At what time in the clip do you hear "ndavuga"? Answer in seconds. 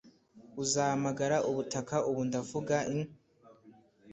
2.27-2.75